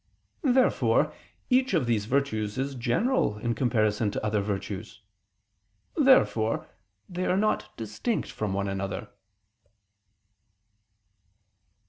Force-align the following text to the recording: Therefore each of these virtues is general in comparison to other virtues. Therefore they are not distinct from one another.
Therefore 0.41 1.13
each 1.51 1.75
of 1.75 1.85
these 1.85 2.05
virtues 2.05 2.57
is 2.57 2.73
general 2.73 3.37
in 3.37 3.53
comparison 3.53 4.09
to 4.09 4.25
other 4.25 4.41
virtues. 4.41 5.03
Therefore 5.95 6.67
they 7.07 7.27
are 7.27 7.37
not 7.37 7.69
distinct 7.77 8.31
from 8.31 8.51
one 8.51 8.67
another. 8.67 9.09